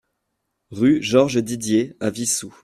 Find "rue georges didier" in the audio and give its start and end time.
0.71-1.95